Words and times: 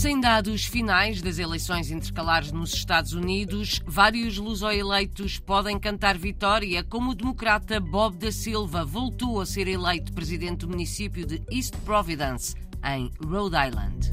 Sem 0.00 0.18
dados 0.18 0.64
finais 0.64 1.20
das 1.20 1.38
eleições 1.38 1.90
intercalares 1.90 2.50
nos 2.50 2.72
Estados 2.72 3.12
Unidos, 3.12 3.82
vários 3.84 4.38
luso-eleitos 4.38 5.38
podem 5.38 5.78
cantar 5.78 6.16
vitória, 6.16 6.82
como 6.82 7.10
o 7.10 7.14
democrata 7.14 7.78
Bob 7.78 8.16
da 8.16 8.32
Silva 8.32 8.82
voltou 8.82 9.42
a 9.42 9.44
ser 9.44 9.68
eleito 9.68 10.10
presidente 10.14 10.60
do 10.60 10.70
município 10.70 11.26
de 11.26 11.42
East 11.50 11.76
Providence, 11.84 12.54
em 12.82 13.10
Rhode 13.22 13.56
Island. 13.68 14.10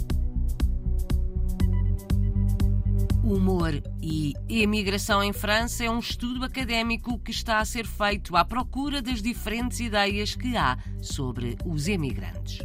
Humor 3.24 3.82
e 4.02 4.34
Imigração 4.50 5.24
em 5.24 5.32
França 5.32 5.86
é 5.86 5.90
um 5.90 6.00
estudo 6.00 6.44
académico 6.44 7.18
que 7.18 7.32
está 7.32 7.60
a 7.60 7.66
ser 7.66 7.88
feito 7.88 8.36
à 8.36 8.44
procura 8.44 9.02
das 9.02 9.22
diferentes 9.22 9.80
ideias 9.80 10.36
que 10.36 10.58
há 10.58 10.78
sobre 11.02 11.58
os 11.66 11.88
emigrantes. 11.88 12.60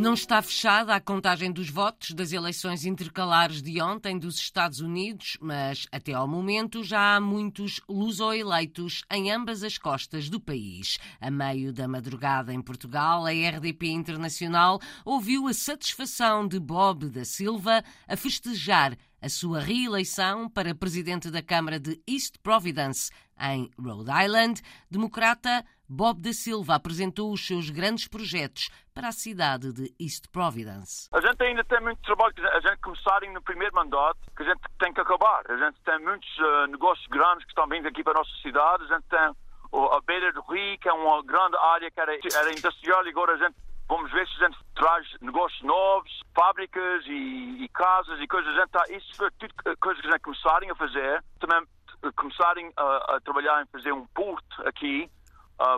Não 0.00 0.14
está 0.14 0.40
fechada 0.40 0.94
a 0.94 1.00
contagem 1.00 1.52
dos 1.52 1.68
votos 1.68 2.12
das 2.12 2.32
eleições 2.32 2.86
intercalares 2.86 3.60
de 3.60 3.82
ontem 3.82 4.18
dos 4.18 4.36
Estados 4.36 4.80
Unidos, 4.80 5.36
mas 5.42 5.86
até 5.92 6.14
ao 6.14 6.26
momento 6.26 6.82
já 6.82 7.16
há 7.16 7.20
muitos 7.20 7.82
luso-eleitos 7.86 9.02
em 9.12 9.30
ambas 9.30 9.62
as 9.62 9.76
costas 9.76 10.30
do 10.30 10.40
país. 10.40 10.98
A 11.20 11.30
meio 11.30 11.70
da 11.70 11.86
madrugada 11.86 12.50
em 12.50 12.62
Portugal, 12.62 13.26
a 13.26 13.30
RDP 13.30 13.88
Internacional 13.88 14.80
ouviu 15.04 15.46
a 15.46 15.52
satisfação 15.52 16.48
de 16.48 16.58
Bob 16.58 17.10
da 17.10 17.26
Silva 17.26 17.84
a 18.08 18.16
festejar 18.16 18.96
a 19.20 19.28
sua 19.28 19.60
reeleição 19.60 20.48
para 20.48 20.74
presidente 20.74 21.30
da 21.30 21.42
Câmara 21.42 21.78
de 21.78 22.00
East 22.08 22.36
Providence, 22.42 23.10
em 23.38 23.70
Rhode 23.78 24.10
Island. 24.24 24.62
Democrata 24.90 25.62
Bob 25.92 26.20
da 26.20 26.32
Silva 26.32 26.76
apresentou 26.76 27.32
os 27.32 27.44
seus 27.44 27.68
grandes 27.68 28.06
projetos 28.06 28.70
para 28.94 29.08
a 29.08 29.12
cidade 29.12 29.72
de 29.72 29.92
East 29.98 30.30
Providence. 30.30 31.08
A 31.12 31.20
gente 31.20 31.42
ainda 31.42 31.64
tem 31.64 31.80
muito 31.80 32.00
trabalho, 32.02 32.32
a 32.38 32.60
gente 32.60 32.78
começar 32.80 33.20
no 33.22 33.42
primeiro 33.42 33.74
mandato, 33.74 34.20
que 34.36 34.44
a 34.44 34.46
gente 34.46 34.60
tem 34.78 34.92
que 34.92 35.00
acabar. 35.00 35.42
A 35.50 35.56
gente 35.56 35.80
tem 35.82 35.98
muitos 35.98 36.28
uh, 36.38 36.68
negócios 36.68 37.04
grandes 37.08 37.44
que 37.44 37.50
estão 37.50 37.66
vindo 37.66 37.88
aqui 37.88 38.04
para 38.04 38.12
a 38.12 38.22
nossa 38.22 38.30
cidade. 38.40 38.84
A 38.84 38.94
gente 38.94 39.08
tem 39.08 39.18
a 39.18 40.00
beira 40.06 40.32
do 40.32 40.42
rio, 40.42 40.78
que 40.78 40.88
é 40.88 40.92
uma 40.92 41.24
grande 41.24 41.56
área 41.56 41.90
que 41.90 41.98
era, 41.98 42.14
era 42.14 42.52
industrial, 42.52 43.04
e 43.04 43.08
agora 43.08 43.34
a 43.34 43.38
gente 43.38 43.56
Vamos 43.88 44.12
ver 44.12 44.24
se 44.28 44.44
a 44.44 44.46
gente 44.46 44.58
traz 44.76 45.04
negócios 45.20 45.60
novos, 45.62 46.20
fábricas 46.32 47.04
e, 47.06 47.64
e 47.64 47.68
casas 47.70 48.20
e 48.20 48.28
coisas. 48.28 48.56
A 48.56 48.60
gente 48.60 48.70
tá, 48.70 48.84
isso 48.88 49.16
foi 49.16 49.28
tudo 49.32 49.52
coisas 49.80 50.00
que 50.00 50.06
a 50.06 50.12
gente 50.12 50.22
começarem 50.22 50.70
a 50.70 50.74
fazer. 50.76 51.24
Também 51.40 51.66
começarem 52.14 52.72
a, 52.76 53.16
a 53.16 53.20
trabalhar 53.20 53.60
em 53.60 53.66
fazer 53.66 53.92
um 53.92 54.06
porto 54.14 54.62
aqui 54.64 55.10
Uh, 55.10 55.19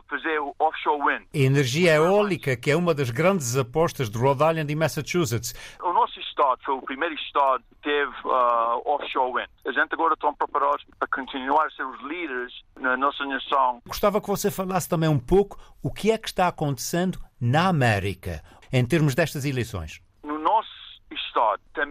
fazer 0.09 0.39
o 0.41 0.55
offshore 0.59 1.01
wind. 1.03 1.27
A 1.35 1.39
energia 1.39 1.95
eólica, 1.95 2.57
que 2.57 2.71
é 2.71 2.77
uma 2.77 2.95
das 2.95 3.11
grandes 3.11 3.57
apostas 3.57 4.09
de 4.11 4.19
Rhode 4.19 4.43
Island 4.43 4.73
e 4.73 4.77
Massachusetts. 4.77 5.55
O 5.83 5.93
nosso 5.93 6.19
estado 6.21 6.61
foi 6.65 6.75
o 6.75 6.83
primeiro 6.83 7.15
estado 7.15 7.65
que 7.71 7.91
teve 7.91 8.13
uh, 8.25 8.83
offshore 8.85 9.33
wind. 9.33 9.49
A 9.67 9.73
gente 9.73 9.93
agora 9.93 10.15
está 10.15 10.33
preparados 10.33 10.85
para 10.99 11.09
continuar 11.09 11.67
a 11.67 11.71
ser 11.71 11.85
os 11.85 12.01
líderes 12.03 12.53
na 12.79 12.97
nossa 12.97 13.25
nação. 13.25 13.81
Gostava 13.87 14.21
que 14.21 14.29
você 14.29 14.51
falasse 14.51 14.89
também 14.89 15.09
um 15.09 15.19
pouco 15.19 15.59
o 15.83 15.93
que 15.93 16.11
é 16.11 16.19
que 16.19 16.29
está 16.29 16.49
acontecendo 16.49 17.19
na 17.41 17.69
América 17.69 18.43
em 18.73 18.85
termos 18.85 19.15
destas 19.15 19.45
eleições. 19.45 20.01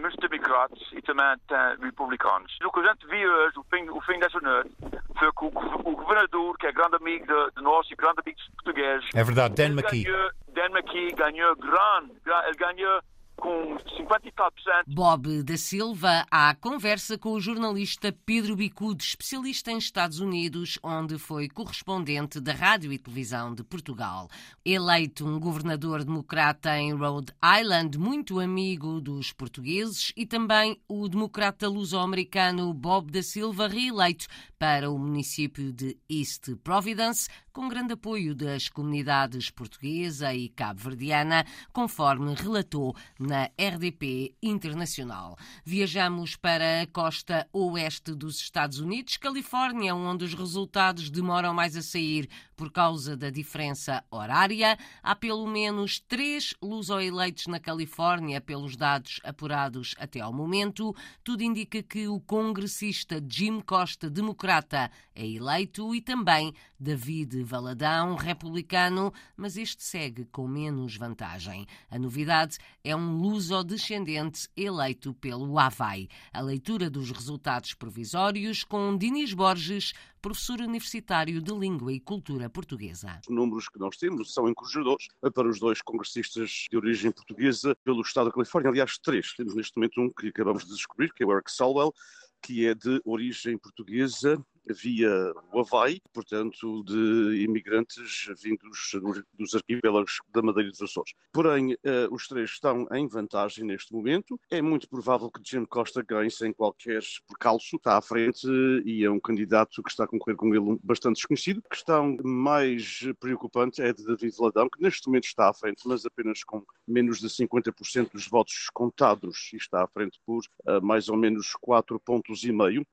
Muitos 0.02 0.18
democratas 0.18 0.80
e 0.92 1.00
também 1.02 1.24
tem 1.46 1.86
republicanos. 1.86 2.58
O 2.64 2.72
que 2.72 2.80
a 2.80 2.88
gente 2.88 3.06
viu 3.06 3.32
hoje, 3.32 3.56
o 3.56 3.64
fim, 3.70 3.88
o 3.88 4.00
fim 4.00 4.18
dessa 4.18 4.40
noite, 4.40 4.70
foi 5.16 5.30
que 5.30 5.44
o, 5.44 5.48
o 5.48 5.96
governador, 5.96 6.58
que 6.58 6.66
é 6.66 6.72
grande 6.72 6.96
amigo 6.96 7.24
de, 7.24 7.54
de 7.54 7.62
nós 7.62 7.88
e 7.88 7.94
grande 7.94 8.18
amigo 8.18 8.36
dos 8.36 8.48
portugueses... 8.56 9.08
É 9.14 9.22
verdade, 9.22 9.54
Dan 9.54 9.74
McKee. 9.74 10.02
Ganhou, 10.02 10.30
Dan 10.48 10.70
McKee 10.70 11.12
ganhou 11.12 11.54
grande, 11.54 12.12
ele 12.48 12.56
ganhou 12.56 13.00
com 13.42 13.76
50 13.96 14.28
e 14.28 14.32
tal 14.32 14.52
cento. 14.62 14.94
Bob 14.94 15.42
da 15.42 15.56
Silva 15.56 16.24
à 16.30 16.54
conversa 16.54 17.18
com 17.18 17.32
o 17.32 17.40
jornalista 17.40 18.14
Pedro 18.24 18.54
Bicudo, 18.54 19.02
especialista 19.02 19.72
em 19.72 19.78
Estados 19.78 20.20
Unidos, 20.20 20.78
onde 20.80 21.18
foi 21.18 21.48
correspondente 21.48 22.40
da 22.40 22.52
Rádio 22.52 22.92
e 22.92 22.98
Televisão 22.98 23.52
de 23.52 23.64
Portugal. 23.64 24.28
Eleito 24.64 25.26
um 25.26 25.40
governador 25.40 26.04
democrata 26.04 26.78
em 26.78 26.94
Rhode 26.94 27.32
Island, 27.60 27.98
muito 27.98 28.38
amigo 28.38 29.00
dos 29.00 29.32
portugueses, 29.32 30.12
e 30.16 30.24
também 30.24 30.80
o 30.86 31.08
democrata 31.08 31.68
luso-americano 31.68 32.72
Bob 32.72 33.10
da 33.10 33.24
Silva, 33.24 33.66
reeleito 33.66 34.28
para 34.56 34.88
o 34.88 34.96
município 34.96 35.72
de 35.72 35.98
East 36.08 36.54
Providence, 36.62 37.28
com 37.52 37.68
grande 37.68 37.94
apoio 37.94 38.36
das 38.36 38.68
comunidades 38.68 39.50
portuguesa 39.50 40.32
e 40.32 40.48
cabo-verdiana, 40.48 41.44
conforme 41.72 42.34
relatou 42.34 42.94
na 43.18 43.31
RDP 43.58 44.34
Internacional. 44.42 45.36
Viajamos 45.64 46.36
para 46.36 46.82
a 46.82 46.86
costa 46.86 47.48
oeste 47.52 48.14
dos 48.14 48.38
Estados 48.38 48.78
Unidos, 48.78 49.16
Califórnia, 49.16 49.94
onde 49.94 50.24
os 50.24 50.34
resultados 50.34 51.10
demoram 51.10 51.52
mais 51.54 51.76
a 51.76 51.82
sair 51.82 52.28
por 52.56 52.70
causa 52.70 53.16
da 53.16 53.28
diferença 53.28 54.04
horária. 54.10 54.78
Há 55.02 55.16
pelo 55.16 55.46
menos 55.46 55.98
três 55.98 56.54
luso-eleitos 56.62 57.46
na 57.48 57.58
Califórnia, 57.58 58.40
pelos 58.40 58.76
dados 58.76 59.20
apurados 59.24 59.94
até 59.98 60.20
ao 60.20 60.32
momento. 60.32 60.94
Tudo 61.24 61.42
indica 61.42 61.82
que 61.82 62.06
o 62.06 62.20
congressista 62.20 63.20
Jim 63.28 63.60
Costa, 63.60 64.08
democrata, 64.08 64.90
é 65.14 65.26
eleito 65.26 65.94
e 65.94 66.00
também 66.00 66.54
David 66.82 67.44
Valadão, 67.44 68.16
republicano, 68.16 69.12
mas 69.36 69.56
este 69.56 69.84
segue 69.84 70.24
com 70.24 70.48
menos 70.48 70.96
vantagem. 70.96 71.64
A 71.88 71.96
novidade 71.96 72.58
é 72.82 72.96
um 72.96 73.18
luso-descendente 73.18 74.48
eleito 74.56 75.14
pelo 75.14 75.56
Havaí. 75.60 76.08
A 76.32 76.40
leitura 76.40 76.90
dos 76.90 77.12
resultados 77.12 77.72
provisórios 77.72 78.64
com 78.64 78.98
Dinis 78.98 79.32
Borges, 79.32 79.92
professor 80.20 80.60
universitário 80.60 81.40
de 81.40 81.52
Língua 81.52 81.92
e 81.92 82.00
Cultura 82.00 82.50
Portuguesa. 82.50 83.20
Os 83.28 83.32
números 83.32 83.68
que 83.68 83.78
nós 83.78 83.96
temos 83.96 84.34
são 84.34 84.48
encorajadores 84.48 85.06
para 85.32 85.48
os 85.48 85.60
dois 85.60 85.80
congressistas 85.82 86.66
de 86.68 86.76
origem 86.76 87.12
portuguesa 87.12 87.76
pelo 87.84 88.00
Estado 88.00 88.26
da 88.26 88.32
Califórnia. 88.32 88.72
Aliás, 88.72 88.98
três. 88.98 89.34
Temos 89.34 89.54
neste 89.54 89.76
momento 89.76 90.00
um 90.00 90.10
que 90.10 90.26
acabamos 90.26 90.64
de 90.64 90.72
descobrir, 90.72 91.12
que 91.12 91.22
é 91.22 91.26
o 91.26 91.32
Eric 91.32 91.52
Salwell, 91.52 91.94
que 92.42 92.66
é 92.66 92.74
de 92.74 93.00
origem 93.04 93.56
portuguesa 93.56 94.44
via 94.66 95.32
o 95.52 95.60
Havaí, 95.60 96.00
portanto, 96.12 96.82
de 96.84 97.42
imigrantes 97.42 98.28
vindos 98.42 98.92
dos 99.34 99.54
arquipélagos 99.54 100.20
da 100.32 100.42
Madeira 100.42 100.68
e 100.68 100.72
dos 100.72 100.82
Açores. 100.82 101.12
Porém, 101.32 101.76
eh, 101.84 102.08
os 102.10 102.26
três 102.26 102.50
estão 102.50 102.86
em 102.92 103.06
vantagem 103.06 103.64
neste 103.64 103.92
momento. 103.92 104.38
É 104.50 104.62
muito 104.62 104.88
provável 104.88 105.30
que 105.30 105.40
Jim 105.44 105.64
Costa 105.64 106.02
ganhe 106.02 106.30
sem 106.30 106.52
qualquer 106.52 107.02
percalço. 107.28 107.76
Está 107.76 107.96
à 107.96 108.02
frente 108.02 108.46
e 108.84 109.04
é 109.04 109.10
um 109.10 109.20
candidato 109.20 109.82
que 109.82 109.90
está 109.90 110.04
a 110.04 110.08
concorrer 110.08 110.36
com 110.36 110.54
ele 110.54 110.78
bastante 110.82 111.16
desconhecido. 111.16 111.62
A 111.66 111.74
questão 111.74 112.16
mais 112.22 113.00
preocupante 113.18 113.82
é 113.82 113.92
de 113.92 114.04
David 114.04 114.34
Ladão, 114.38 114.68
que 114.68 114.82
neste 114.82 115.06
momento 115.06 115.24
está 115.24 115.48
à 115.48 115.54
frente, 115.54 115.82
mas 115.86 116.04
apenas 116.04 116.44
com 116.44 116.64
menos 116.86 117.18
de 117.18 117.28
50% 117.28 118.12
dos 118.12 118.28
votos 118.28 118.68
contados 118.72 119.50
e 119.52 119.56
está 119.56 119.82
à 119.84 119.86
frente 119.88 120.20
por 120.24 120.42
uh, 120.66 120.80
mais 120.82 121.08
ou 121.08 121.16
menos 121.16 121.52
4 121.60 121.98
pontos 122.00 122.44
e 122.44 122.52
meio 122.52 122.86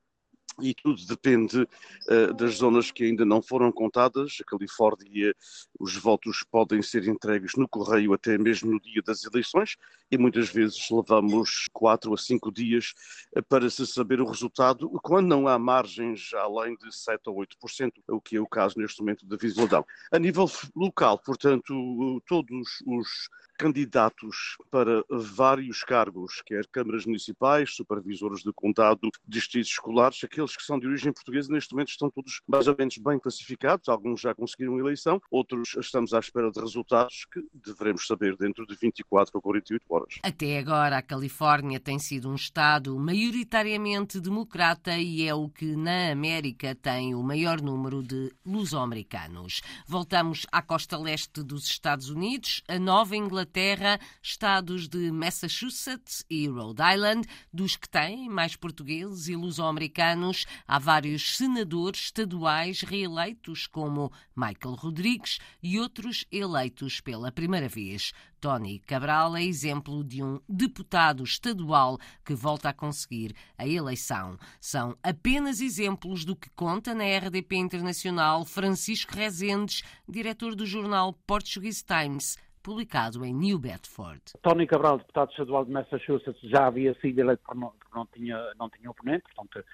e 0.60 0.74
tudo 0.74 1.04
depende 1.06 1.62
uh, 1.62 2.34
das 2.34 2.54
zonas 2.54 2.90
que 2.90 3.04
ainda 3.04 3.24
não 3.24 3.42
foram 3.42 3.70
contadas. 3.72 4.38
A 4.40 4.44
Califórnia, 4.44 5.34
os 5.78 5.96
votos 5.96 6.44
podem 6.50 6.82
ser 6.82 7.06
entregues 7.08 7.52
no 7.56 7.68
correio 7.68 8.12
até 8.12 8.36
mesmo 8.38 8.70
no 8.70 8.80
dia 8.80 9.02
das 9.02 9.24
eleições 9.24 9.76
e 10.10 10.18
muitas 10.18 10.48
vezes 10.48 10.88
levamos 10.90 11.68
quatro 11.72 12.12
a 12.12 12.16
cinco 12.16 12.50
dias 12.50 12.92
uh, 13.36 13.42
para 13.42 13.68
se 13.70 13.86
saber 13.86 14.20
o 14.20 14.26
resultado, 14.26 14.90
quando 15.02 15.28
não 15.28 15.46
há 15.48 15.58
margens 15.58 16.32
além 16.34 16.76
de 16.76 16.94
7 16.94 17.22
ou 17.26 17.36
8%, 17.36 17.92
o 18.08 18.20
que 18.20 18.36
é 18.36 18.40
o 18.40 18.46
caso 18.46 18.78
neste 18.78 19.00
momento 19.00 19.26
da 19.26 19.36
Visualdão. 19.36 19.84
A 20.10 20.18
nível 20.18 20.50
local, 20.74 21.18
portanto, 21.18 22.22
todos 22.26 22.82
os 22.86 23.28
candidatos 23.60 24.56
para 24.70 25.04
vários 25.10 25.84
cargos, 25.84 26.40
quer 26.46 26.66
câmaras 26.68 27.04
municipais, 27.04 27.74
supervisores 27.74 28.42
de 28.42 28.52
condado, 28.54 29.10
distritos 29.28 29.72
escolares, 29.72 30.24
aqueles 30.24 30.49
que 30.56 30.62
são 30.62 30.78
de 30.78 30.86
origem 30.86 31.12
portuguesa, 31.12 31.52
neste 31.52 31.72
momento 31.72 31.88
estão 31.88 32.10
todos 32.10 32.40
mais 32.46 32.66
ou 32.66 32.76
menos 32.78 32.96
bem 32.98 33.18
classificados, 33.18 33.88
alguns 33.88 34.20
já 34.20 34.34
conseguiram 34.34 34.78
eleição, 34.78 35.20
outros 35.30 35.76
estamos 35.78 36.12
à 36.14 36.18
espera 36.18 36.50
de 36.50 36.60
resultados 36.60 37.26
que 37.32 37.40
deveremos 37.52 38.06
saber 38.06 38.36
dentro 38.36 38.66
de 38.66 38.74
24 38.76 39.32
ou 39.34 39.42
48 39.42 39.84
horas. 39.90 40.14
Até 40.22 40.58
agora, 40.58 40.98
a 40.98 41.02
Califórnia 41.02 41.80
tem 41.80 41.98
sido 41.98 42.30
um 42.30 42.34
Estado 42.34 42.98
maioritariamente 42.98 44.20
democrata 44.20 44.96
e 44.96 45.26
é 45.26 45.34
o 45.34 45.48
que 45.48 45.76
na 45.76 46.12
América 46.12 46.74
tem 46.74 47.14
o 47.14 47.22
maior 47.22 47.60
número 47.60 48.02
de 48.02 48.32
luso-americanos. 48.44 49.60
Voltamos 49.86 50.46
à 50.52 50.62
costa 50.62 50.98
leste 50.98 51.42
dos 51.42 51.64
Estados 51.64 52.08
Unidos, 52.08 52.62
a 52.68 52.78
Nova 52.78 53.16
Inglaterra 53.16 53.40
Inglaterra, 53.40 53.98
estados 54.22 54.88
de 54.88 55.10
Massachusetts 55.10 56.24
e 56.28 56.48
Rhode 56.48 56.82
Island, 56.82 57.26
dos 57.52 57.76
que 57.76 57.88
têm 57.88 58.28
mais 58.28 58.54
portugueses 58.56 59.28
e 59.28 59.36
luso-americanos, 59.36 60.29
americanos, 60.30 60.46
há 60.66 60.78
vários 60.78 61.36
senadores 61.36 62.00
estaduais 62.00 62.82
reeleitos, 62.82 63.66
como 63.66 64.12
Michael 64.34 64.74
Rodrigues, 64.76 65.38
e 65.62 65.78
outros 65.78 66.24
eleitos 66.30 67.00
pela 67.00 67.32
primeira 67.32 67.68
vez. 67.68 68.12
Tony 68.40 68.78
Cabral 68.78 69.36
é 69.36 69.44
exemplo 69.44 70.02
de 70.02 70.22
um 70.22 70.40
deputado 70.48 71.22
estadual 71.22 71.98
que 72.24 72.34
volta 72.34 72.70
a 72.70 72.72
conseguir 72.72 73.34
a 73.58 73.66
eleição. 73.66 74.38
São 74.60 74.96
apenas 75.02 75.60
exemplos 75.60 76.24
do 76.24 76.34
que 76.34 76.48
conta 76.50 76.94
na 76.94 77.04
RDP 77.04 77.56
Internacional 77.56 78.44
Francisco 78.44 79.14
Rezendes, 79.14 79.82
diretor 80.08 80.54
do 80.54 80.64
jornal 80.64 81.12
Portuguese 81.26 81.84
Times 81.84 82.38
publicado 82.62 83.24
em 83.24 83.34
New 83.34 83.58
Bedford. 83.58 84.20
Tony 84.42 84.66
Cabral, 84.66 84.98
deputado 84.98 85.30
estadual 85.30 85.64
de 85.64 85.72
Massachusetts, 85.72 86.40
já 86.42 86.66
havia 86.66 86.94
sido 87.00 87.18
eleito 87.18 87.42
porque 87.44 87.62
não, 87.94 88.06
tinha, 88.06 88.54
não 88.58 88.68
tinha 88.68 88.90
oponente, 88.90 89.24
portanto, 89.34 89.64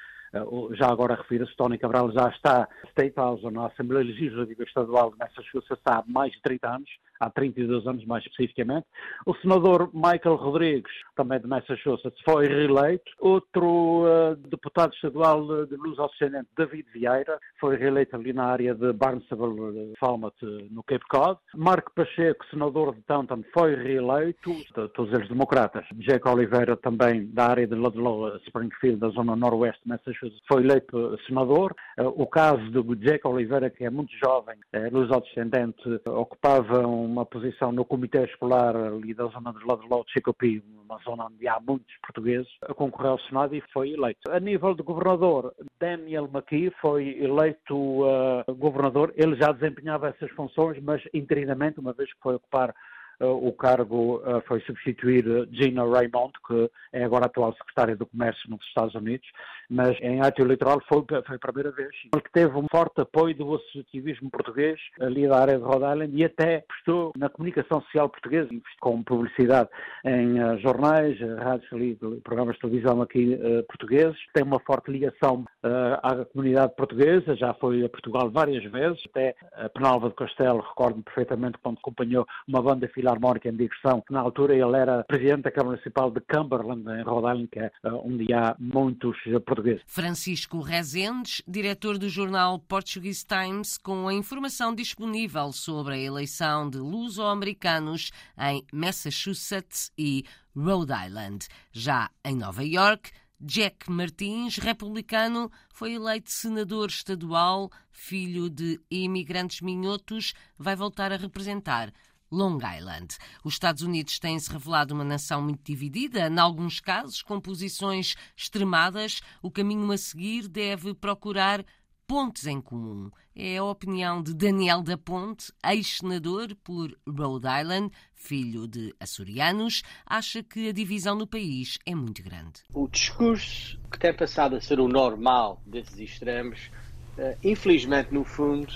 já 0.75 0.89
agora 0.89 1.15
refiro-se, 1.15 1.55
Tony 1.57 1.79
Cabral 1.79 2.11
já 2.13 2.29
está 2.29 2.69
State 2.91 3.15
House, 3.17 3.43
na 3.53 3.67
Assembleia 3.67 4.05
Legislativa 4.05 4.63
Estadual 4.63 5.11
de 5.11 5.19
Massachusetts, 5.19 5.83
há 5.85 6.03
mais 6.07 6.33
de 6.33 6.43
30 6.43 6.69
anos, 6.69 6.91
há 7.21 7.31
32 7.31 7.87
anos 7.87 8.05
mais 8.05 8.25
especificamente. 8.25 8.87
O 9.25 9.35
senador 9.37 9.91
Michael 9.93 10.37
Rodrigues, 10.37 10.93
também 11.15 11.41
de 11.41 11.47
Massachusetts, 11.47 12.21
foi 12.25 12.47
reeleito. 12.47 13.11
Outro 13.21 14.05
uh, 14.05 14.37
deputado 14.49 14.95
estadual 14.95 15.67
de 15.67 15.77
luz 15.77 15.99
ascendente, 15.99 16.49
David 16.57 16.87
Vieira, 16.93 17.39
foi 17.61 17.77
reeleito 17.77 18.17
ali 18.17 18.33
na 18.33 18.45
área 18.45 18.75
de 18.75 18.93
Barnstable, 18.93 19.95
Falmouth, 19.99 20.35
no 20.71 20.83
Cape 20.83 21.07
Cod. 21.09 21.39
Marco 21.55 21.93
Pacheco, 21.95 22.45
senador 22.51 22.95
de 22.95 23.03
Taunton, 23.03 23.43
foi 23.53 23.75
reeleito, 23.75 24.53
todos 24.95 25.13
eles 25.13 25.29
democratas. 25.29 25.85
Jack 25.99 26.27
Oliveira, 26.29 26.77
também 26.77 27.27
da 27.33 27.47
área 27.47 27.67
de 27.67 27.75
Ludlow, 27.75 28.37
Springfield, 28.47 28.99
da 28.99 29.09
zona 29.09 29.37
noroeste 29.37 29.83
de 29.83 29.89
Massachusetts, 29.89 30.26
foi 30.47 30.63
eleito 30.63 31.19
senador. 31.27 31.75
Uh, 31.99 32.09
o 32.23 32.27
caso 32.27 32.71
do 32.71 32.95
Jack 32.97 33.27
Oliveira, 33.27 33.71
que 33.71 33.85
é 33.85 33.91
muito 33.91 34.13
jovem, 34.17 34.57
luz 34.93 35.11
ascendente, 35.11 35.83
ocupava 36.07 36.87
um 36.87 37.17
uma 37.17 37.25
posição 37.25 37.73
no 37.73 37.85
Comitê 37.85 38.25
Escolar 38.25 38.77
ali 38.77 39.15
da 39.15 39.25
zona 39.27 39.53
de 39.53 39.65
Ladroló 39.65 40.03
de 40.05 40.13
Chicopi, 40.13 40.63
uma 40.85 40.99
zona 40.99 41.27
onde 41.27 41.49
há 41.49 41.59
muitos 41.59 41.95
portugueses, 42.03 42.49
concorreu 42.75 43.13
ao 43.13 43.21
Senado 43.21 43.55
e 43.55 43.63
foi 43.73 43.93
eleito. 43.93 44.31
A 44.31 44.39
nível 44.39 44.75
de 44.75 44.83
governador, 44.83 45.55
Daniel 45.81 46.29
McKee 46.33 46.71
foi 46.81 47.19
eleito 47.19 47.75
uh, 47.75 48.55
governador. 48.55 49.15
Ele 49.17 49.35
já 49.37 49.53
desempenhava 49.53 50.09
essas 50.09 50.31
funções, 50.33 50.79
mas 50.83 51.03
interinamente, 51.15 51.81
uma 51.81 51.95
vez 51.95 52.13
que 52.13 52.21
foi 52.21 52.35
ocupar 52.35 52.75
o 53.21 53.53
cargo 53.53 54.23
foi 54.47 54.61
substituir 54.61 55.25
Gina 55.53 55.85
Raymond, 55.85 56.33
que 56.47 56.71
é 56.93 57.05
agora 57.05 57.27
atual 57.27 57.53
secretária 57.55 57.97
do 57.97 58.07
Comércio 58.07 58.49
nos 58.51 58.65
Estados 58.67 58.95
Unidos, 58.95 59.27
mas 59.69 59.99
em 60.01 60.21
ato 60.21 60.43
eleitoral 60.43 60.81
foi, 60.89 61.05
foi 61.27 61.37
a 61.37 61.39
primeira 61.39 61.71
vez. 61.73 61.91
Ele 62.13 62.23
teve 62.33 62.57
um 62.57 62.67
forte 62.71 63.01
apoio 63.01 63.35
do 63.35 63.55
associativismo 63.55 64.31
português 64.31 64.79
ali 65.01 65.27
da 65.29 65.39
área 65.39 65.59
de 65.59 65.65
Rhode 65.65 65.85
Island 65.85 66.17
e 66.17 66.25
até 66.25 66.65
prestou 66.67 67.13
na 67.17 67.29
comunicação 67.29 67.81
social 67.83 68.09
portuguesa, 68.09 68.49
com 68.81 69.03
publicidade 69.03 69.69
em 70.05 70.59
jornais, 70.61 71.19
rádios 71.39 71.99
programas 72.23 72.55
de 72.55 72.61
televisão 72.61 73.03
aqui 73.03 73.39
portugueses. 73.69 74.17
Tem 74.33 74.45
uma 74.45 74.61
forte 74.61 74.91
ligação 74.91 75.45
à 75.63 76.25
comunidade 76.27 76.75
portuguesa, 76.77 77.37
já 77.37 77.53
foi 77.55 77.85
a 77.85 77.89
Portugal 77.89 78.31
várias 78.31 78.65
vezes, 78.71 79.03
até 79.11 79.35
a 79.55 79.69
Penalva 79.69 80.09
de 80.09 80.15
Castelo, 80.15 80.61
recordo-me 80.61 81.03
perfeitamente 81.03 81.59
quando 81.63 81.79
acompanhou 81.79 82.27
uma 82.47 82.63
banda 82.63 82.87
filarmónica 83.07 83.49
em 83.49 83.57
digressão. 83.57 84.03
Na 84.11 84.21
altura 84.21 84.55
ele 84.55 84.77
era 84.77 85.05
presidente 85.05 85.43
da 85.43 85.51
Câmara 85.51 85.77
Municipal 85.77 86.11
de 86.11 86.21
Cumberland, 86.21 86.83
em 86.91 87.03
Rhode 87.05 87.27
Island, 87.29 87.49
que 87.49 87.59
é 87.61 87.71
onde 87.85 88.33
há 88.33 88.57
muitos 88.59 89.17
portugueses. 89.47 89.83
Francisco 89.87 90.61
Rezendes, 90.61 91.41
diretor 91.47 91.99
do 91.99 92.09
jornal 92.09 92.59
Portuguese 92.59 93.25
Times, 93.25 93.79
com 93.79 94.09
a 94.09 94.15
informação 94.15 94.75
disponível 94.75 95.53
sobre 95.53 95.95
a 95.95 95.99
eleição 95.99 96.69
de 96.69 96.79
luso-americanos 96.79 98.11
em 98.39 98.65
Massachusetts 98.73 99.93
e 99.97 100.25
Rhode 100.57 100.93
Island. 100.93 101.47
Já 101.71 102.11
em 102.25 102.35
Nova 102.35 102.65
York, 102.65 103.11
Jack 103.39 103.91
Martins, 103.91 104.57
republicano, 104.57 105.51
foi 105.73 105.93
eleito 105.93 106.31
senador 106.31 106.89
estadual, 106.89 107.71
filho 107.91 108.49
de 108.49 108.81
imigrantes 108.91 109.61
minhotos, 109.61 110.33
vai 110.59 110.75
voltar 110.75 111.13
a 111.13 111.17
representar 111.17 111.93
Long 112.31 112.59
Island. 112.59 113.17
Os 113.45 113.55
Estados 113.55 113.83
Unidos 113.83 114.19
têm-se 114.19 114.51
revelado 114.51 114.95
uma 114.95 115.05
nação 115.05 115.43
muito 115.43 115.63
dividida, 115.65 116.29
em 116.29 116.39
alguns 116.39 116.81
casos 116.81 117.23
com 117.23 117.41
posições 117.41 118.15
extremadas. 118.37 119.21
O 119.43 119.51
caminho 119.51 119.91
a 119.93 119.99
seguir 119.99 120.49
deve 120.49 120.95
procurar 120.95 121.65
pontes 122.07 122.47
em 122.47 122.61
comum. 122.61 123.11
É 123.35 123.59
a 123.59 123.65
opinião 123.65 124.23
de 124.23 124.33
Daniel 124.33 124.81
da 124.83 124.97
Ponte, 124.97 125.53
ex-senador 125.65 126.55
por 126.63 126.97
Rhode 127.07 127.47
Island, 127.47 127.91
filho 128.15 128.67
de 128.67 128.95
açorianos, 129.01 129.83
acha 130.07 130.43
que 130.43 130.69
a 130.69 130.73
divisão 130.73 131.17
no 131.17 131.27
país 131.27 131.79
é 131.85 131.95
muito 131.95 132.23
grande. 132.23 132.63
O 132.73 132.89
discurso 132.89 133.79
que 133.91 133.99
tem 133.99 134.15
passado 134.15 134.57
a 134.57 134.61
ser 134.61 134.81
o 134.81 134.89
normal 134.89 135.61
desses 135.67 135.99
extremos, 135.99 136.71
eh, 137.19 137.37
infelizmente, 137.43 138.15
no 138.15 138.25
fundo, 138.25 138.73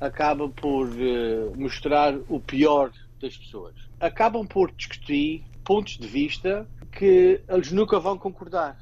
acaba 0.00 0.48
por 0.48 0.88
uh, 0.88 1.56
mostrar 1.56 2.14
o 2.28 2.40
pior 2.40 2.92
das 3.20 3.36
pessoas. 3.36 3.74
Acabam 4.00 4.46
por 4.46 4.70
discutir 4.72 5.44
pontos 5.64 5.96
de 5.96 6.06
vista 6.06 6.66
que 6.92 7.40
eles 7.48 7.72
nunca 7.72 7.98
vão 7.98 8.18
concordar. 8.18 8.78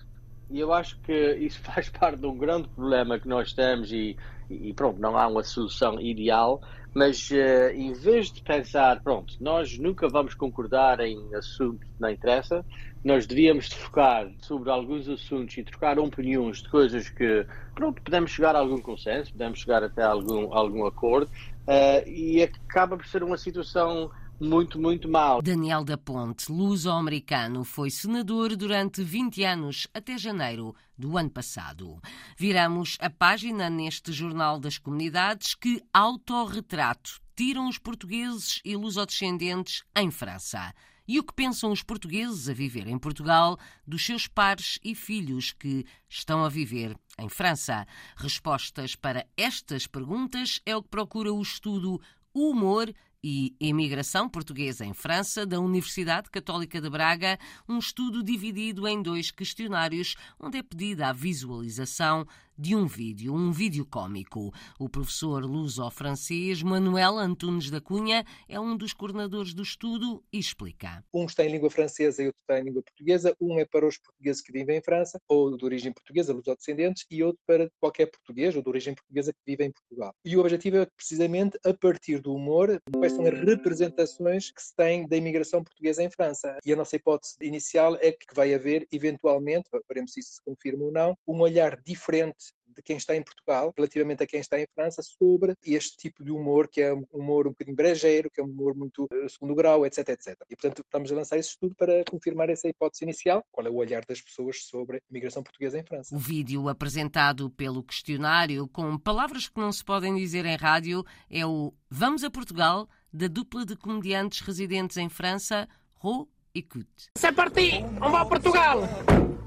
E 0.50 0.61
eu 0.61 0.73
acho 0.73 0.99
que 1.00 1.35
isso 1.37 1.61
faz 1.64 1.88
parte 1.88 2.19
de 2.19 2.26
um 2.26 2.37
grande 2.37 2.69
problema 2.69 3.19
que 3.19 3.29
nós 3.29 3.53
temos 3.53 3.93
e, 3.93 4.17
e 4.61 4.73
pronto, 4.75 5.01
não 5.01 5.17
há 5.17 5.27
uma 5.27 5.43
solução 5.43 6.01
ideal, 6.01 6.61
mas 6.95 7.31
uh, 7.31 7.71
em 7.75 7.93
vez 7.93 8.31
de 8.31 8.43
pensar, 8.43 9.01
pronto, 9.03 9.35
nós 9.41 9.79
nunca 9.79 10.09
vamos 10.09 10.35
concordar 10.35 11.01
em 11.01 11.35
assuntos 11.35 11.89
que 11.89 12.01
não 12.01 12.11
interessa, 12.11 12.65
nós 13.05 13.27
devíamos 13.27 13.73
focar 13.73 14.31
sobre 14.39 14.71
alguns 14.71 15.09
assuntos 15.09 15.57
e 15.57 15.65
trocar 15.65 15.99
opiniões 15.99 16.63
de 16.63 16.69
coisas 16.69 17.09
que, 17.09 17.47
pronto, 17.75 18.01
podemos 18.03 18.31
chegar 18.31 18.55
a 18.55 18.59
algum 18.59 18.79
consenso, 18.79 19.33
podemos 19.33 19.61
chegar 19.61 19.83
até 19.83 20.03
a 20.03 20.11
algum, 20.11 20.53
algum 20.55 20.87
acordo, 20.87 21.31
uh, 21.67 22.09
e 22.09 22.43
acaba 22.43 22.97
por 22.97 23.07
ser 23.07 23.23
uma 23.23 23.37
situação 23.37 24.11
muito, 24.43 24.79
muito 24.79 25.09
mal. 25.09 25.41
Daniel 25.41 25.85
da 25.85 25.97
Ponte, 25.97 26.51
luso-americano, 26.51 27.65
foi 27.65 27.91
senador 27.91 28.56
durante 28.56 29.03
20 29.03 29.44
anos, 29.44 29.87
até 29.94 30.19
janeiro 30.19 30.75
do 30.99 31.17
ano 31.17 31.31
passado. 31.31 32.01
Viramos 32.37 32.99
a 33.01 33.08
página 33.08 33.70
neste 33.70 34.13
Jornal 34.13 34.58
das 34.58 34.79
Comunidades 34.79 35.55
que 35.55 35.81
autorretrato 35.93 37.20
tiram 37.37 37.69
os 37.69 37.79
portugueses 37.79 38.61
e 38.65 38.77
lusodescendentes 38.77 39.84
em 39.96 40.11
França. 40.11 40.75
E 41.06 41.19
o 41.19 41.25
que 41.25 41.34
pensam 41.34 41.72
os 41.72 41.82
portugueses 41.82 42.49
a 42.49 42.55
viver 42.55 42.87
em 42.87 42.99
Portugal 42.99 43.58
dos 43.87 44.05
seus 44.05 44.27
pares 44.27 44.79
e 44.82 44.94
filhos 44.94 45.53
que 45.53 45.84
estão 46.08 46.44
a 46.44 46.49
viver 46.49 46.96
em 47.19 47.29
França? 47.29 47.87
Respostas 48.17 48.94
para 48.94 49.27
estas 49.37 49.87
perguntas 49.87 50.61
é 50.65 50.77
o 50.77 50.82
que 50.82 50.89
procura 50.89 51.32
o 51.32 51.43
estudo 51.43 52.01
Humor 52.34 52.93
e 53.22 53.55
Imigração 53.60 54.29
Portuguesa 54.29 54.84
em 54.84 54.93
França, 54.93 55.46
da 55.46 55.60
Universidade 55.60 56.31
Católica 56.31 56.81
de 56.81 56.91
Braga, 56.91 57.38
um 57.69 57.79
estudo 57.79 58.22
dividido 58.22 58.88
em 58.88 59.00
dois 59.00 59.31
questionários, 59.31 60.17
onde 60.41 60.58
é 60.58 60.62
pedida 60.62 61.08
a 61.08 61.12
visualização 61.12 62.26
de 62.56 62.77
um 62.77 62.87
vídeo, 62.87 63.35
um 63.35 63.51
vídeo 63.51 63.87
cômico. 63.87 64.53
O 64.79 64.89
professor 64.89 65.44
luso-francês 65.44 66.63
Manuel 66.63 67.19
Antunes 67.19 67.71
da 67.71 67.81
Cunha 67.81 68.25
é 68.49 68.61
um 68.61 68.77
dos 68.77 68.93
coordenadores 68.93 69.55
do 69.55 69.63
estudo 69.63 70.23
e 70.32 70.39
explica. 70.39 71.05
Um 71.13 71.25
está 71.25 71.44
em 71.44 71.51
língua 71.51 71.71
francesa 71.71 72.23
e 72.23 72.27
outro 72.27 72.41
está 72.41 72.61
em 72.61 72.65
língua 72.65 72.82
portuguesa. 72.82 73.35
Um 73.41 73.59
é 73.59 73.65
para 73.65 73.87
os 73.87 73.99
portugueses 73.99 74.43
que 74.43 74.53
vivem 74.53 74.79
em 74.79 74.82
França, 74.82 75.21
ou 75.29 75.56
de 75.56 75.65
origem 75.65 75.93
portuguesa, 75.93 76.32
luso-descendentes, 76.32 77.06
e 77.11 77.23
outro 77.23 77.41
para 77.47 77.71
qualquer 77.81 78.06
português 78.06 78.55
ou 78.55 78.63
de 78.63 78.69
origem 78.69 78.94
portuguesa 78.94 79.32
que 79.32 79.41
vive 79.47 79.65
em 79.65 79.73
Portugal. 79.73 80.15
E 80.25 80.37
o 80.37 80.41
objetivo 80.41 80.79
é 80.79 80.87
precisamente, 80.87 81.59
a 81.65 81.75
partir 81.75 82.21
do 82.21 82.35
humor, 82.35 82.81
quais 82.93 83.13
são 83.13 83.27
as 83.27 83.39
representações 83.39 84.51
que 84.51 84.63
se 84.63 84.75
tem 84.77 85.06
da 85.09 85.17
imigração 85.17 85.63
portuguesa 85.63 86.03
em 86.03 86.11
França. 86.11 86.59
E 86.65 86.73
a 86.73 86.77
nossa 86.77 86.97
hipótese 86.97 87.37
inicial 87.41 87.97
é 87.97 88.13
que 88.13 88.35
vai 88.35 88.55
haver, 88.55 88.87
eventualmente, 88.93 89.69
veremos 89.89 90.13
se 90.13 90.21
isso 90.21 90.35
se 90.35 90.43
confirma 90.44 90.85
ou 90.85 90.93
não, 90.93 91.17
um 91.27 91.41
olhar 91.41 91.81
diferente 91.85 92.42
de 92.74 92.82
quem 92.82 92.96
está 92.96 93.17
em 93.17 93.22
Portugal, 93.22 93.72
relativamente 93.76 94.22
a 94.22 94.26
quem 94.26 94.41
está 94.41 94.60
em 94.60 94.67
França, 94.74 95.02
sobre 95.02 95.55
este 95.64 95.96
tipo 95.96 96.24
de 96.24 96.31
humor, 96.31 96.69
que 96.69 96.81
é 96.81 96.93
um 96.93 97.05
humor 97.12 97.46
um 97.46 97.50
bocadinho 97.50 97.76
brejeiro, 97.76 98.31
que 98.31 98.41
é 98.41 98.44
um 98.44 98.48
humor 98.48 98.74
muito 98.74 99.05
uh, 99.05 99.29
segundo 99.29 99.55
grau, 99.55 99.84
etc, 99.86 100.08
etc. 100.10 100.36
E, 100.50 100.56
portanto, 100.56 100.82
estamos 100.82 101.12
a 101.12 101.14
lançar 101.14 101.38
esse 101.38 101.50
estudo 101.50 101.74
para 101.74 102.05
confirmar 102.10 102.48
essa 102.50 102.69
hipótese 102.69 103.05
inicial, 103.05 103.44
qual 103.50 103.67
é 103.67 103.70
o 103.70 103.76
olhar 103.76 104.05
das 104.05 104.20
pessoas 104.20 104.64
sobre 104.64 104.98
a 104.98 105.00
imigração 105.10 105.43
portuguesa 105.43 105.79
em 105.79 105.84
França. 105.84 106.14
O 106.14 106.19
vídeo 106.19 106.69
apresentado 106.69 107.50
pelo 107.50 107.82
questionário, 107.82 108.69
com 108.69 108.98
palavras 108.98 109.48
que 109.48 109.60
não 109.60 109.72
se 109.72 109.84
podem 109.84 110.17
dizer 110.17 110.44
em 110.46 110.56
rádio, 110.56 111.05
é 111.31 111.46
o 111.46 111.72
Vamos 111.91 112.24
a 112.24 112.31
Portugal, 112.31 112.88
da 113.12 113.29
dupla 113.29 113.67
de 113.67 113.76
comediantes 113.76 114.41
residentes 114.41 114.96
em 114.96 115.10
França, 115.10 115.69
Ro 115.94 116.26
e 116.55 116.62
Cut. 116.62 116.88
C'est 117.19 117.34
parti, 117.34 117.84
on 118.00 118.10
va 118.10 118.22
a 118.22 118.24
Portugal 118.24 118.88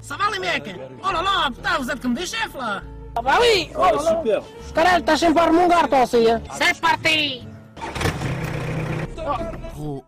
Ça 0.00 0.16
va 0.16 0.30
les 0.30 0.38
mecs 0.38 0.74
Oh 1.02 1.12
là 1.12 1.22
là, 1.22 1.50
putain, 1.50 1.78
vous 1.78 1.90
êtes 1.90 2.00
comme 2.00 2.14
des 2.14 2.26
chefs 2.26 2.54
là 2.54 2.82
Ali! 3.24 3.70
Oh, 3.74 3.98
super! 3.98 4.42
Caralho, 4.74 4.98
estás 4.98 5.20
sempre 5.20 5.40
a 5.40 5.44
armungar, 5.46 5.88
Tossia! 5.88 6.42
Sai 6.52 6.74
partir! 6.74 7.48
Ro 9.76 10.04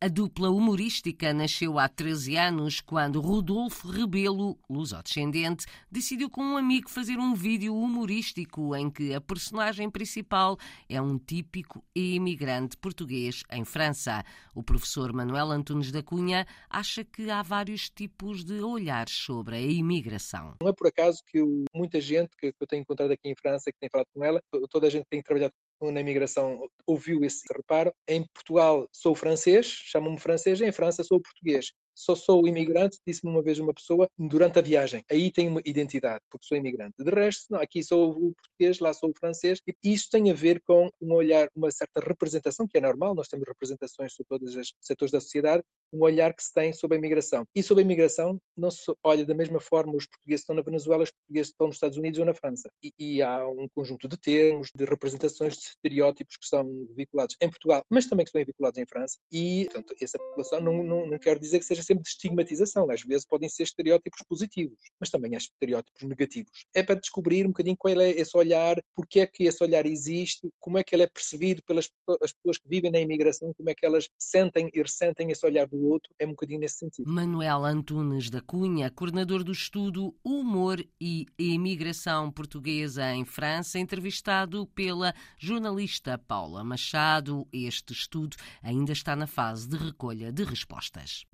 A 0.00 0.08
dupla 0.08 0.50
humorística 0.50 1.32
nasceu 1.32 1.78
há 1.78 1.88
13 1.88 2.36
anos 2.36 2.80
quando 2.80 3.20
Rodolfo 3.20 3.88
Rebelo, 3.88 4.58
lusodescendente, 4.68 5.64
decidiu 5.88 6.28
com 6.28 6.42
um 6.42 6.56
amigo 6.56 6.90
fazer 6.90 7.18
um 7.18 7.34
vídeo 7.34 7.76
humorístico 7.76 8.74
em 8.74 8.90
que 8.90 9.14
a 9.14 9.20
personagem 9.20 9.88
principal 9.88 10.56
é 10.88 11.00
um 11.00 11.16
típico 11.16 11.84
imigrante 11.94 12.76
português 12.76 13.44
em 13.52 13.64
França. 13.64 14.24
O 14.56 14.62
professor 14.62 15.12
Manuel 15.12 15.52
Antunes 15.52 15.92
da 15.92 16.02
Cunha 16.02 16.44
acha 16.68 17.04
que 17.04 17.30
há 17.30 17.40
vários 17.40 17.88
tipos 17.88 18.44
de 18.44 18.60
olhares 18.60 19.14
sobre 19.14 19.54
a 19.54 19.60
imigração. 19.60 20.56
Não 20.60 20.68
é 20.68 20.72
por 20.72 20.88
acaso 20.88 21.22
que 21.24 21.40
muita 21.72 22.00
gente 22.00 22.30
que 22.36 22.52
eu 22.58 22.66
tenho 22.66 22.80
encontrado 22.80 23.12
aqui 23.12 23.28
em 23.28 23.36
França, 23.36 23.70
que 23.70 23.78
tem 23.78 23.88
falado 23.88 24.08
com 24.12 24.24
ela, 24.24 24.40
toda 24.68 24.88
a 24.88 24.90
gente 24.90 25.06
tem 25.08 25.22
trabalhado 25.22 25.52
na 25.80 26.00
imigração 26.00 26.68
ouviu 26.86 27.24
esse 27.24 27.42
reparo. 27.52 27.92
Em 28.06 28.24
Portugal 28.34 28.88
sou 28.92 29.14
francês, 29.14 29.66
chamam-me 29.66 30.18
francês, 30.18 30.60
em 30.60 30.72
França 30.72 31.04
sou 31.04 31.20
português 31.20 31.72
só 31.98 32.14
sou 32.14 32.46
imigrante, 32.46 32.98
disse-me 33.04 33.32
uma 33.32 33.42
vez 33.42 33.58
uma 33.58 33.74
pessoa, 33.74 34.08
durante 34.16 34.58
a 34.60 34.62
viagem. 34.62 35.04
Aí 35.10 35.32
tenho 35.32 35.50
uma 35.50 35.60
identidade, 35.64 36.24
porque 36.30 36.46
sou 36.46 36.56
imigrante. 36.56 36.94
De 36.96 37.10
resto, 37.10 37.46
não, 37.50 37.60
aqui 37.60 37.82
sou 37.82 38.10
o 38.10 38.34
português, 38.34 38.78
lá 38.78 38.92
sou 38.94 39.10
o 39.10 39.18
francês. 39.18 39.60
E 39.66 39.92
isso 39.92 40.08
tem 40.08 40.30
a 40.30 40.34
ver 40.34 40.62
com 40.64 40.88
um 41.00 41.12
olhar, 41.12 41.48
uma 41.56 41.70
certa 41.72 42.00
representação, 42.00 42.68
que 42.68 42.78
é 42.78 42.80
normal, 42.80 43.16
nós 43.16 43.26
temos 43.26 43.46
representações 43.48 44.12
sobre 44.12 44.28
todos 44.28 44.54
os 44.54 44.72
setores 44.80 45.10
da 45.10 45.20
sociedade, 45.20 45.64
um 45.92 46.02
olhar 46.02 46.32
que 46.34 46.42
se 46.42 46.52
tem 46.52 46.72
sobre 46.72 46.96
a 46.96 46.98
imigração. 46.98 47.44
E 47.54 47.62
sobre 47.62 47.82
a 47.82 47.84
imigração 47.84 48.38
não 48.56 48.70
se 48.70 48.92
olha 49.02 49.26
da 49.26 49.34
mesma 49.34 49.58
forma 49.58 49.96
os 49.96 50.06
portugueses 50.06 50.42
estão 50.42 50.54
na 50.54 50.62
Venezuela, 50.62 51.02
os 51.02 51.10
portugueses 51.10 51.50
estão 51.50 51.66
nos 51.66 51.76
Estados 51.76 51.98
Unidos 51.98 52.20
ou 52.20 52.24
na 52.24 52.34
França. 52.34 52.70
E, 52.82 52.92
e 52.98 53.22
há 53.22 53.46
um 53.48 53.66
conjunto 53.74 54.06
de 54.06 54.16
termos, 54.16 54.70
de 54.72 54.84
representações, 54.84 55.54
de 55.54 55.64
estereótipos 55.64 56.36
que 56.36 56.46
são 56.46 56.64
vinculados 56.94 57.36
em 57.40 57.48
Portugal, 57.48 57.82
mas 57.90 58.06
também 58.06 58.24
que 58.24 58.30
são 58.30 58.44
vinculados 58.44 58.78
em 58.78 58.86
França. 58.86 59.18
E, 59.32 59.64
portanto, 59.64 59.94
essa 60.00 60.18
população 60.18 60.60
não, 60.60 60.82
não, 60.82 61.06
não 61.06 61.18
quero 61.18 61.40
dizer 61.40 61.58
que 61.58 61.64
seja 61.64 61.82
sempre 61.88 62.02
de 62.02 62.10
estigmatização. 62.10 62.90
Às 62.90 63.02
vezes 63.02 63.26
podem 63.26 63.48
ser 63.48 63.62
estereótipos 63.62 64.22
positivos, 64.28 64.78
mas 65.00 65.10
também 65.10 65.34
há 65.34 65.38
estereótipos 65.38 66.02
negativos. 66.02 66.52
É 66.74 66.82
para 66.82 67.00
descobrir 67.00 67.44
um 67.44 67.48
bocadinho 67.48 67.76
qual 67.76 68.00
é 68.00 68.10
esse 68.10 68.36
olhar, 68.36 68.76
porque 68.94 69.20
é 69.20 69.26
que 69.26 69.44
esse 69.44 69.62
olhar 69.62 69.86
existe, 69.86 70.48
como 70.60 70.78
é 70.78 70.84
que 70.84 70.94
ele 70.94 71.02
é 71.02 71.06
percebido 71.06 71.62
pelas 71.62 71.90
as 72.22 72.32
pessoas 72.32 72.58
que 72.58 72.68
vivem 72.68 72.90
na 72.90 73.00
imigração, 73.00 73.52
como 73.54 73.70
é 73.70 73.74
que 73.74 73.86
elas 73.86 74.08
sentem 74.18 74.70
e 74.72 74.82
ressentem 74.82 75.30
esse 75.30 75.44
olhar 75.46 75.66
do 75.66 75.78
outro. 75.88 76.12
É 76.18 76.26
um 76.26 76.30
bocadinho 76.30 76.60
nesse 76.60 76.78
sentido. 76.78 77.10
Manuel 77.10 77.64
Antunes 77.64 78.30
da 78.30 78.40
Cunha, 78.40 78.90
coordenador 78.90 79.42
do 79.42 79.52
estudo 79.52 80.14
Humor 80.24 80.84
e 81.00 81.26
Imigração 81.38 82.30
Portuguesa 82.30 83.12
em 83.12 83.24
França, 83.24 83.78
entrevistado 83.78 84.66
pela 84.68 85.14
jornalista 85.38 86.18
Paula 86.18 86.62
Machado. 86.62 87.46
Este 87.52 87.92
estudo 87.92 88.36
ainda 88.62 88.92
está 88.92 89.16
na 89.16 89.26
fase 89.26 89.68
de 89.68 89.76
recolha 89.76 90.32
de 90.32 90.44
respostas. 90.44 91.24